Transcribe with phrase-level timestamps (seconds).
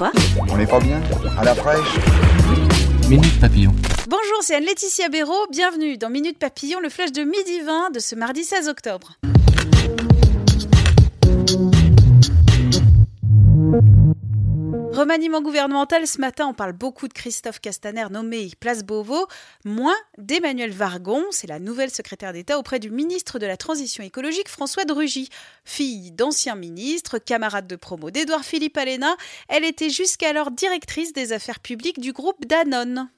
[0.00, 0.12] Quoi?
[0.48, 0.98] On n'est pas bien
[1.38, 1.98] À la fraîche
[3.06, 3.74] Minute Papillon.
[4.08, 5.46] Bonjour, c'est Anne-Laetitia Béraud.
[5.50, 9.18] Bienvenue dans Minute Papillon, le flash de midi 20 de ce mardi 16 octobre.
[15.00, 19.28] Remaniement gouvernemental, ce matin, on parle beaucoup de Christophe Castaner nommé Place Beauvau,
[19.64, 24.50] moins d'Emmanuel Vargon, c'est la nouvelle secrétaire d'État auprès du ministre de la Transition écologique
[24.50, 25.30] François de.
[25.64, 29.16] Fille d'ancien ministre, camarade de promo d'Édouard Philippe Alena,
[29.48, 33.08] elle était jusqu'alors directrice des affaires publiques du groupe Danone.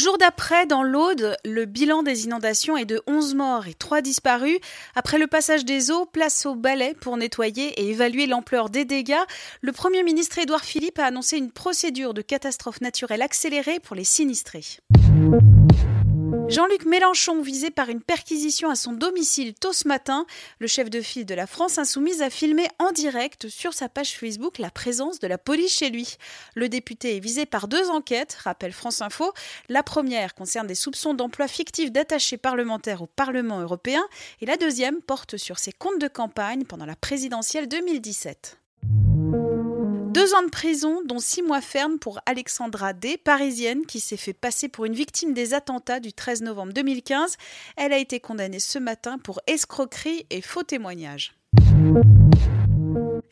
[0.00, 4.56] Jour d'après, dans l'Aude, le bilan des inondations est de 11 morts et 3 disparus.
[4.94, 9.12] Après le passage des eaux, place au balai pour nettoyer et évaluer l'ampleur des dégâts.
[9.60, 14.04] Le Premier ministre Édouard Philippe a annoncé une procédure de catastrophe naturelle accélérée pour les
[14.04, 14.64] sinistrés.
[16.50, 20.26] Jean-Luc Mélenchon, visé par une perquisition à son domicile tôt ce matin,
[20.58, 24.16] le chef de file de la France Insoumise a filmé en direct sur sa page
[24.16, 26.16] Facebook la présence de la police chez lui.
[26.54, 29.32] Le député est visé par deux enquêtes, rappelle France Info.
[29.68, 34.02] La première concerne des soupçons d'emploi fictif d'attachés parlementaires au Parlement européen
[34.40, 38.59] et la deuxième porte sur ses comptes de campagne pendant la présidentielle 2017.
[40.20, 44.34] Deux ans de prison, dont six mois ferme pour Alexandra D, parisienne, qui s'est fait
[44.34, 47.38] passer pour une victime des attentats du 13 novembre 2015.
[47.78, 51.32] Elle a été condamnée ce matin pour escroquerie et faux témoignage.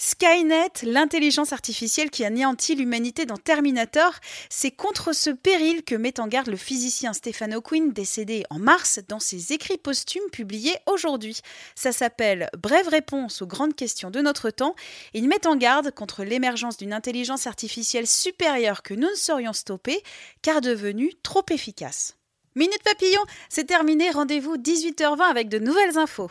[0.00, 4.12] Skynet, l'intelligence artificielle qui anéantit l'humanité dans Terminator,
[4.48, 9.00] c'est contre ce péril que met en garde le physicien Stephen Hawking, décédé en mars,
[9.08, 11.40] dans ses écrits posthumes publiés aujourd'hui.
[11.74, 14.76] Ça s'appelle Brève réponse aux grandes questions de notre temps.
[15.14, 20.00] Il met en garde contre l'émergence d'une intelligence artificielle supérieure que nous ne saurions stopper,
[20.42, 22.16] car devenue trop efficace.
[22.54, 24.10] Minute Papillon, c'est terminé.
[24.10, 26.30] Rendez-vous 18h20 avec de nouvelles infos.